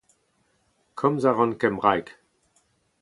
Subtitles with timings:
[0.99, 2.07] Komz a ran kembraeg.